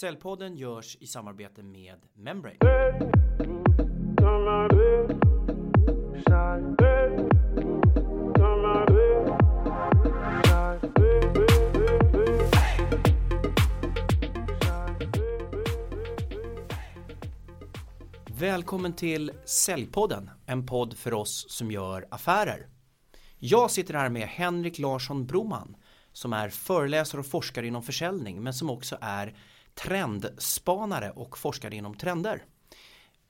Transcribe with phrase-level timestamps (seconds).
[0.00, 2.56] Cellpodden görs i samarbete med Membrane.
[18.26, 22.66] Välkommen till Säljpodden, en podd för oss som gör affärer.
[23.38, 25.76] Jag sitter här med Henrik Larsson Broman
[26.12, 29.34] som är föreläsare och forskare inom försäljning men som också är
[29.82, 32.44] trendspanare och forskare inom trender.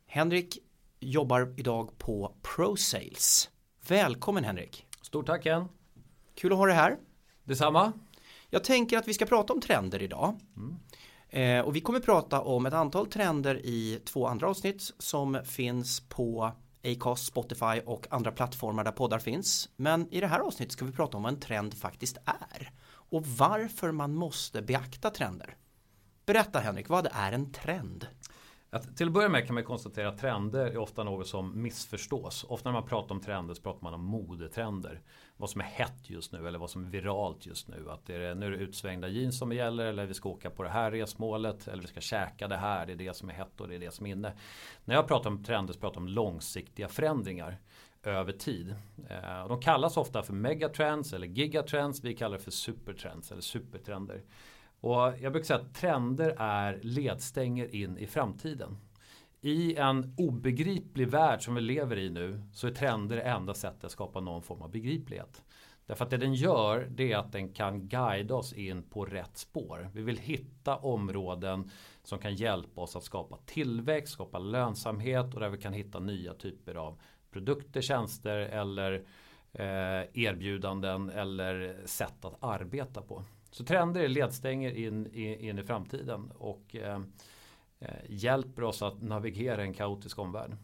[0.07, 0.59] Henrik
[1.01, 3.51] jobbar idag på ProSales.
[3.89, 4.87] Välkommen Henrik!
[5.03, 5.69] Stort tack Ken!
[6.35, 6.99] Kul att ha dig här!
[7.45, 7.93] Detsamma!
[8.49, 10.41] Jag tänker att vi ska prata om trender idag.
[10.57, 10.79] Mm.
[11.29, 16.01] Eh, och vi kommer prata om ett antal trender i två andra avsnitt som finns
[16.01, 16.53] på
[16.85, 19.69] Acast, Spotify och andra plattformar där poddar finns.
[19.77, 23.27] Men i det här avsnittet ska vi prata om vad en trend faktiskt är och
[23.27, 25.57] varför man måste beakta trender.
[26.27, 28.07] Berätta Henrik, vad är en trend?
[28.73, 32.45] Att till att börja med kan man konstatera att trender är ofta något som missförstås.
[32.49, 35.01] Ofta när man pratar om trender så pratar man om modetrender.
[35.37, 37.91] Vad som är hett just nu eller vad som är viralt just nu.
[37.91, 40.63] Att det är, nu är det utsvängda jeans som gäller eller vi ska åka på
[40.63, 42.87] det här resmålet eller vi ska käka det här.
[42.87, 44.33] Det är det som är hett och det är det som är inne.
[44.85, 47.59] När jag pratar om trender så pratar jag om långsiktiga förändringar
[48.03, 48.75] över tid.
[49.09, 52.05] Eh, de kallas ofta för megatrends eller gigatrends.
[52.05, 54.23] Vi kallar det för supertrends eller supertrender.
[54.81, 58.77] Och jag brukar säga att trender är ledstänger in i framtiden.
[59.41, 63.85] I en obegriplig värld som vi lever i nu så är trender det enda sättet
[63.85, 65.43] att skapa någon form av begriplighet.
[65.87, 69.37] Därför att det den gör det är att den kan guida oss in på rätt
[69.37, 69.91] spår.
[69.95, 71.71] Vi vill hitta områden
[72.03, 76.35] som kan hjälpa oss att skapa tillväxt, skapa lönsamhet och där vi kan hitta nya
[76.35, 77.01] typer av
[77.31, 78.93] produkter, tjänster eller
[79.53, 83.25] eh, erbjudanden eller sätt att arbeta på.
[83.51, 87.01] Så trender är ledstänger in, in, i framtiden och eh,
[87.81, 90.57] eh, hjälper oss att navigera en kaotisk omvärld.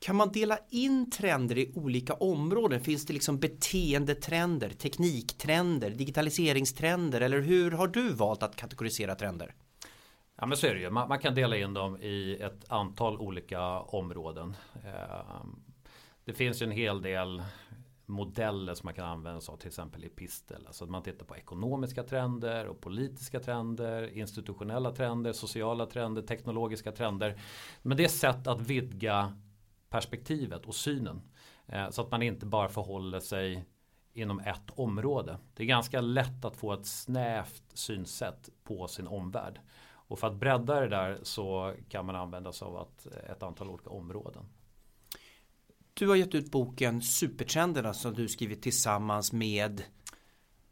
[0.00, 2.80] Kan man dela in trender i olika områden?
[2.80, 9.54] Finns det liksom beteendetrender, tekniktrender, digitaliseringstrender eller hur har du valt att kategorisera trender?
[10.40, 10.90] Ja men så är det ju.
[10.90, 14.56] Man, man kan dela in dem i ett antal olika områden.
[14.84, 15.44] Eh,
[16.24, 17.42] det finns ju en hel del
[18.08, 20.66] modeller som man kan använda sig av till exempel i Pistel.
[20.66, 26.92] Alltså att man tittar på ekonomiska trender och politiska trender, institutionella trender, sociala trender, teknologiska
[26.92, 27.40] trender.
[27.82, 29.36] Men det är sätt att vidga
[29.88, 31.22] perspektivet och synen.
[31.66, 33.64] Eh, så att man inte bara förhåller sig
[34.12, 35.38] inom ett område.
[35.54, 39.60] Det är ganska lätt att få ett snävt synsätt på sin omvärld.
[40.08, 43.70] Och för att bredda det där så kan man använda sig av eh, ett antal
[43.70, 44.44] olika områden.
[45.98, 49.82] Du har gett ut boken Supertrenderna som du skrivit tillsammans med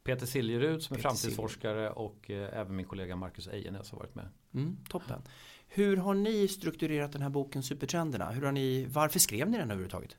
[0.05, 4.29] Peter Siljerud som är framtidsforskare och eh, även min kollega Marcus Ejenäs har varit med.
[4.55, 5.23] Mm, toppen.
[5.69, 8.31] Hur har ni strukturerat den här boken Supertrenderna?
[8.31, 10.17] Hur har ni, varför skrev ni den överhuvudtaget?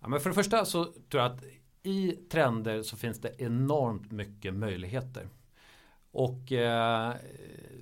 [0.00, 1.44] Ja, men för det första så tror jag att
[1.82, 5.28] i trender så finns det enormt mycket möjligheter.
[6.16, 7.14] Och eh,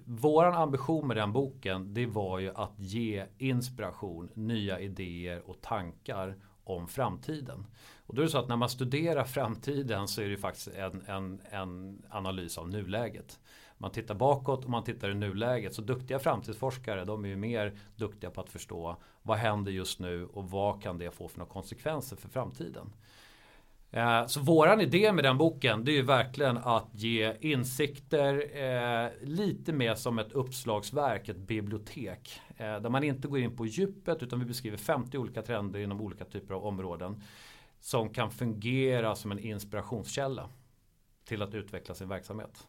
[0.05, 6.37] våran ambition med den boken det var ju att ge inspiration, nya idéer och tankar
[6.65, 7.67] om framtiden.
[8.06, 11.03] Och då är det så att när man studerar framtiden så är det faktiskt en,
[11.06, 13.41] en, en analys av nuläget.
[13.78, 15.75] Man tittar bakåt och man tittar i nuläget.
[15.75, 20.27] Så duktiga framtidsforskare de är ju mer duktiga på att förstå vad händer just nu
[20.27, 22.93] och vad kan det få för några konsekvenser för framtiden.
[23.94, 29.10] Eh, så våran idé med den boken det är ju verkligen att ge insikter eh,
[29.22, 32.41] lite mer som ett uppslagsverk, ett bibliotek.
[32.56, 36.00] Eh, där man inte går in på djupet utan vi beskriver 50 olika trender inom
[36.00, 37.22] olika typer av områden.
[37.81, 40.49] Som kan fungera som en inspirationskälla
[41.25, 42.66] till att utveckla sin verksamhet.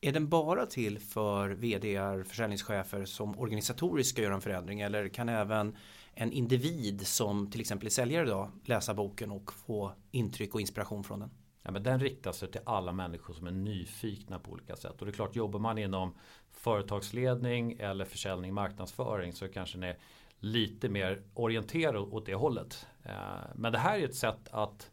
[0.00, 5.28] Är den bara till för vd, försäljningschefer som organisatoriskt ska göra en förändring eller kan
[5.28, 5.76] även
[6.14, 11.04] en individ som till exempel är säljare idag läsa boken och få intryck och inspiration
[11.04, 11.30] från den?
[11.62, 15.00] Ja, men den riktar sig till alla människor som är nyfikna på olika sätt.
[15.00, 16.14] Och det är klart, jobbar man inom
[16.50, 19.98] företagsledning eller försäljning marknadsföring så kanske den är
[20.38, 22.86] lite mer orienterad åt det hållet.
[23.02, 23.12] Eh,
[23.54, 24.90] men det här är ett sätt att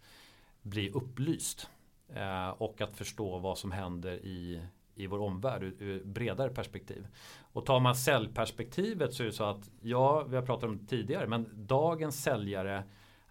[0.61, 1.69] bli upplyst
[2.09, 4.61] eh, och att förstå vad som händer i,
[4.95, 7.07] i vår omvärld ur, ur bredare perspektiv.
[7.39, 10.85] Och tar man säljperspektivet så är det så att ja, vi har pratat om det
[10.85, 12.83] tidigare, men dagens säljare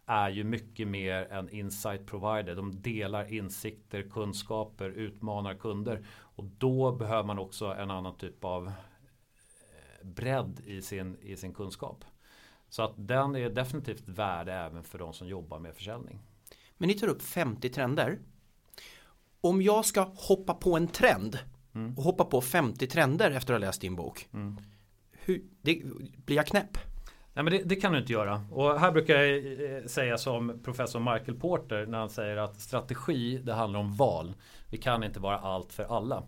[0.06, 2.54] är ju mycket mer en insight provider.
[2.54, 6.06] De delar insikter, kunskaper, utmanar kunder.
[6.10, 8.72] Och då behöver man också en annan typ av eh,
[10.06, 12.04] bredd i sin, i sin kunskap.
[12.68, 16.20] Så att den är definitivt värd även för de som jobbar med försäljning.
[16.76, 18.18] Men ni tar upp 50 trender.
[19.40, 21.38] Om jag ska hoppa på en trend
[21.74, 21.94] mm.
[21.96, 24.28] och hoppa på 50 trender efter att ha läst din bok.
[24.32, 24.56] Mm.
[25.12, 25.82] Hur, det,
[26.26, 26.78] blir jag knäpp?
[27.34, 28.46] Nej men det, det, kan du inte göra.
[28.50, 33.38] Och här brukar jag eh, säga som professor Michael Porter när han säger att strategi
[33.38, 34.34] det handlar om val.
[34.70, 36.22] Vi kan inte vara allt för alla.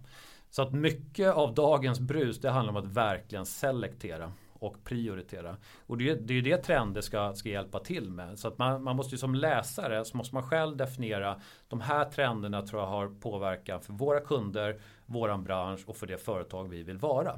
[0.51, 5.57] Så att mycket av dagens brus det handlar om att verkligen selektera och prioritera.
[5.87, 8.39] Och det, det är ju det trender ska, ska hjälpa till med.
[8.39, 12.05] Så att man, man måste ju som läsare så måste man själv definiera de här
[12.05, 16.83] trenderna tror jag har påverkan för våra kunder, våran bransch och för det företag vi
[16.83, 17.33] vill vara.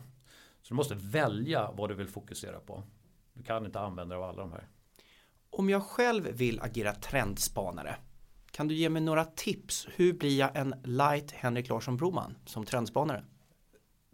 [0.62, 2.82] Så du måste välja vad du vill fokusera på.
[3.32, 4.68] Du kan inte använda dig av alla de här.
[5.50, 7.96] Om jag själv vill agera trendspanare
[8.50, 9.88] kan du ge mig några tips?
[9.96, 13.24] Hur blir jag en light Henrik Larsson Broman som trendspanare?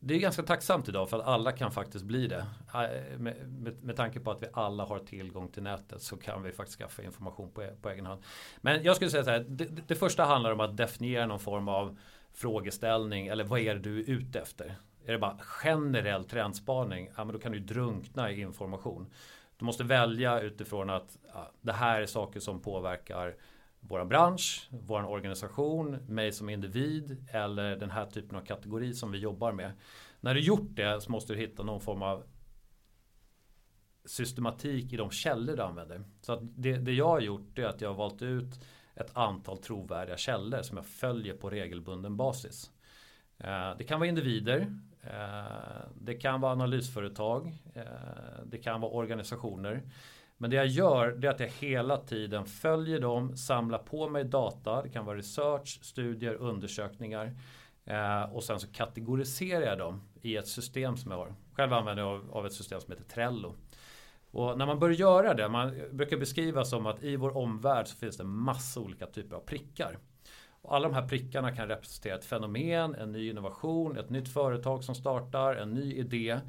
[0.06, 2.46] Det är ganska tacksamt idag för att alla kan faktiskt bli det.
[2.74, 6.42] Äh, med, med, med tanke på att vi alla har tillgång till nätet så kan
[6.42, 8.22] vi faktiskt skaffa information på, på egen hand.
[8.60, 11.68] Men jag skulle säga så här, det, det första handlar om att definiera någon form
[11.68, 11.98] av
[12.32, 14.76] frågeställning eller vad är det du är ute efter?
[15.04, 19.10] Är det bara generell trendspaning, ja men då kan du drunkna i information.
[19.58, 23.34] Du måste välja utifrån att ja, det här är saker som påverkar
[23.88, 29.18] vår bransch, vår organisation, mig som individ eller den här typen av kategori som vi
[29.18, 29.72] jobbar med.
[30.20, 32.24] När du gjort det så måste du hitta någon form av
[34.04, 36.04] systematik i de källor du använder.
[36.20, 38.64] Så att det, det jag har gjort är att jag har valt ut
[38.94, 42.70] ett antal trovärdiga källor som jag följer på regelbunden basis.
[43.38, 47.82] Eh, det kan vara individer, eh, det kan vara analysföretag, eh,
[48.44, 49.82] det kan vara organisationer.
[50.44, 54.24] Men det jag gör det är att jag hela tiden följer dem, samlar på mig
[54.24, 54.82] data.
[54.82, 57.36] Det kan vara research, studier, undersökningar.
[57.84, 61.34] Eh, och sen så kategoriserar jag dem i ett system som jag har.
[61.52, 63.54] Själv använder jag av, av ett system som heter Trello.
[64.30, 67.96] Och när man börjar göra det, man brukar beskriva som att i vår omvärld så
[67.96, 69.98] finns det massa olika typer av prickar.
[70.62, 74.84] Och alla de här prickarna kan representera ett fenomen, en ny innovation, ett nytt företag
[74.84, 76.40] som startar, en ny idé.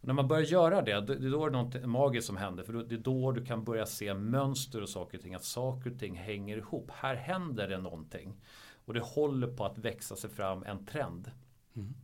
[0.00, 2.62] När man börjar göra det, det är då det är något magiskt som händer.
[2.62, 5.34] För det är då du kan börja se mönster och saker och ting.
[5.34, 6.90] Att saker och ting hänger ihop.
[6.90, 8.40] Här händer det någonting.
[8.84, 11.30] Och det håller på att växa sig fram en trend.
[11.76, 11.94] Mm.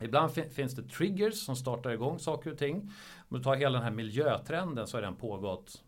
[0.00, 2.92] Ibland finns det triggers som startar igång saker och ting.
[3.28, 5.82] Om du tar hela den här miljötrenden så har den pågått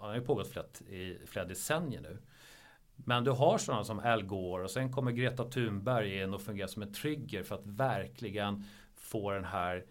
[0.00, 2.18] ja, den har pågått flera, i flera decennier nu.
[2.94, 6.68] Men du har sådana som Al Gore och sen kommer Greta Thunberg in och fungerar
[6.68, 8.64] som en trigger för att verkligen
[8.96, 9.84] få den här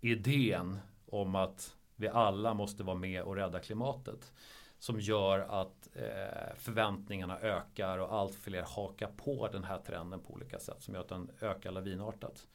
[0.00, 4.32] idén om att vi alla måste vara med och rädda klimatet.
[4.78, 10.32] Som gör att eh, förväntningarna ökar och allt fler hakar på den här trenden på
[10.32, 10.82] olika sätt.
[10.82, 12.46] Som gör att den ökar lavinartat.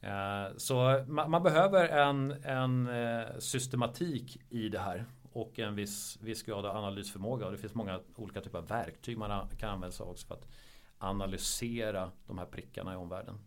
[0.00, 5.04] Eh, så man, man, behöver en, en eh, systematik i det här.
[5.32, 7.46] Och en viss, viss grad av analysförmåga.
[7.46, 10.34] Och det finns många olika typer av verktyg man kan använda sig av också för
[10.34, 10.48] att
[10.98, 13.38] analysera de här prickarna i omvärlden.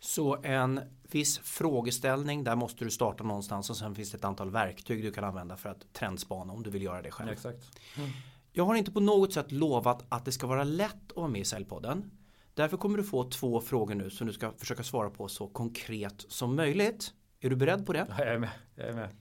[0.00, 0.80] Så en
[1.10, 5.12] viss frågeställning, där måste du starta någonstans och sen finns det ett antal verktyg du
[5.12, 7.30] kan använda för att trendspana om du vill göra det själv.
[7.30, 7.78] Exakt.
[7.96, 8.10] Mm.
[8.52, 11.40] Jag har inte på något sätt lovat att det ska vara lätt att vara med
[11.40, 12.10] i Säljpodden.
[12.54, 16.24] Därför kommer du få två frågor nu som du ska försöka svara på så konkret
[16.28, 17.12] som möjligt.
[17.40, 18.06] Är du beredd på det?
[18.08, 18.50] Ja, jag är med.
[18.74, 19.16] Jag är med.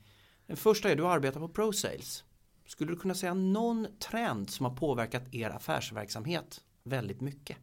[0.47, 2.23] Den första är du arbetar på ProSales.
[2.65, 7.57] Skulle du kunna säga någon trend som har påverkat er affärsverksamhet väldigt mycket?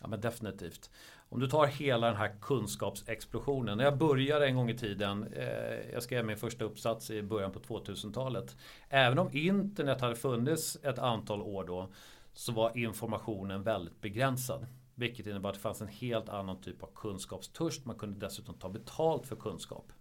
[0.00, 0.90] Ja men definitivt.
[1.28, 3.78] Om du tar hela den här kunskapsexplosionen.
[3.78, 5.32] När jag började en gång i tiden.
[5.32, 8.56] Eh, jag skrev min första uppsats i början på 2000-talet.
[8.88, 11.88] Även om internet hade funnits ett antal år då.
[12.32, 14.66] Så var informationen väldigt begränsad.
[14.94, 17.84] Vilket innebar att det fanns en helt annan typ av kunskapstörst.
[17.84, 19.92] Man kunde dessutom ta betalt för kunskap.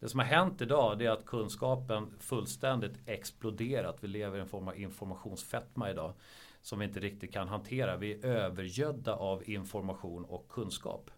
[0.00, 3.96] Det som har hänt idag är att kunskapen fullständigt exploderat.
[4.00, 6.12] Vi lever i en form av informationsfetma idag
[6.62, 7.96] som vi inte riktigt kan hantera.
[7.96, 11.10] Vi är övergödda av information och kunskap.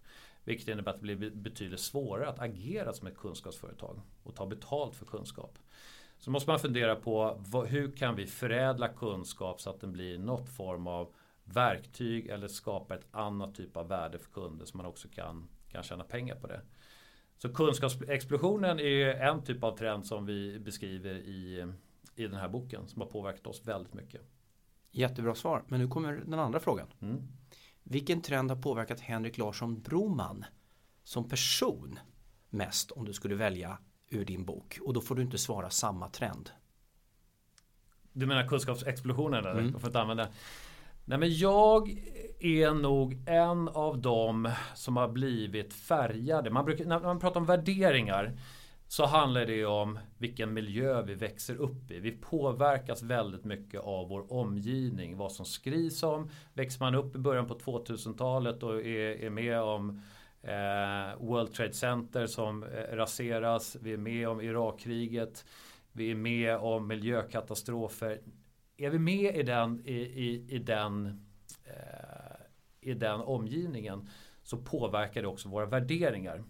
[0.44, 4.96] Vilket innebär att det blir betydligt svårare att agera som ett kunskapsföretag och ta betalt
[4.96, 5.58] för kunskap.
[6.18, 10.18] Så måste man fundera på vad, hur kan vi förädla kunskap så att den blir
[10.18, 14.86] något form av verktyg eller skapa ett annat typ av värde för kunder så man
[14.86, 16.60] också kan, kan tjäna pengar på det.
[17.38, 21.66] Så kunskapsexplosionen är en typ av trend som vi beskriver i,
[22.16, 24.22] i den här boken som har påverkat oss väldigt mycket.
[24.92, 25.64] Jättebra svar.
[25.68, 26.86] Men nu kommer den andra frågan.
[27.00, 27.22] Mm.
[27.82, 30.44] Vilken trend har påverkat Henrik Larsson Broman
[31.04, 31.98] som person
[32.50, 34.78] mest om du skulle välja ur din bok?
[34.82, 36.50] Och då får du inte svara samma trend.
[38.12, 39.38] Du menar kunskapsexplosionen?
[39.38, 39.52] Eller?
[39.52, 39.72] Mm.
[39.72, 40.28] Jag får inte använda.
[41.04, 41.88] Nej men jag
[42.40, 46.50] är nog en av dem som har blivit färgade.
[46.50, 48.38] Man brukar, när man pratar om värderingar
[48.92, 52.00] så handlar det om vilken miljö vi växer upp i.
[52.00, 55.16] Vi påverkas väldigt mycket av vår omgivning.
[55.16, 56.30] Vad som skrivs om.
[56.54, 60.02] Växer man upp i början på 2000-talet och är, är med om
[60.42, 63.76] eh, World Trade Center som eh, raseras.
[63.80, 65.44] Vi är med om Irakkriget.
[65.92, 68.20] Vi är med om miljökatastrofer.
[68.76, 71.24] Är vi med i den, i, i, i den,
[71.64, 72.40] eh,
[72.80, 74.08] i den omgivningen
[74.42, 76.44] så påverkar det också våra värderingar.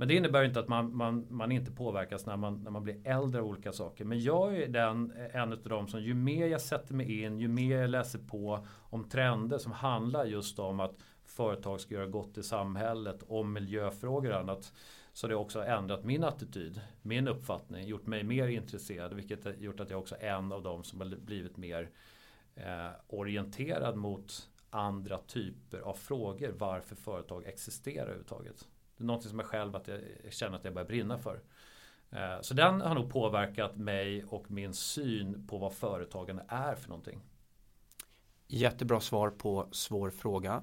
[0.00, 3.06] Men det innebär inte att man, man, man inte påverkas när man, när man blir
[3.06, 4.04] äldre av olika saker.
[4.04, 7.48] Men jag är den, en av de som ju mer jag sätter mig in, ju
[7.48, 12.38] mer jag läser på om trender som handlar just om att företag ska göra gott
[12.38, 14.72] i samhället, om miljöfrågor och annat.
[15.12, 19.14] Så det har också ändrat min attityd, min uppfattning, gjort mig mer intresserad.
[19.14, 21.90] Vilket har gjort att jag också är en av dem som har blivit mer
[22.54, 26.54] eh, orienterad mot andra typer av frågor.
[26.58, 28.66] Varför företag existerar överhuvudtaget.
[28.98, 29.88] Det är någonting som jag själv att
[30.24, 31.40] jag känner att jag börjar brinna för.
[32.10, 36.88] Eh, så den har nog påverkat mig och min syn på vad företagande är för
[36.88, 37.20] någonting.
[38.46, 40.62] Jättebra svar på svår fråga.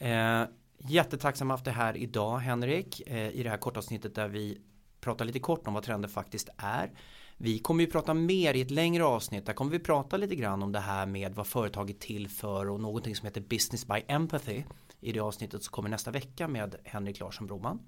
[0.00, 0.42] Eh,
[0.78, 4.60] jättetacksam att ha haft det här idag Henrik eh, i det här kortavsnittet där vi
[5.00, 6.90] pratar lite kort om vad trender faktiskt är.
[7.36, 9.46] Vi kommer ju prata mer i ett längre avsnitt.
[9.46, 12.70] Där kommer vi prata lite grann om det här med vad företag är till för
[12.70, 14.62] och någonting som heter Business by Empathy.
[15.00, 17.80] I det avsnittet som kommer nästa vecka med Henrik Larsson Broman.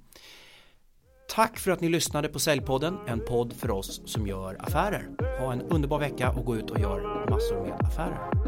[1.29, 5.09] Tack för att ni lyssnade på Säljpodden, en podd för oss som gör affärer.
[5.41, 8.40] Ha en underbar vecka och gå ut och gör massor med affärer.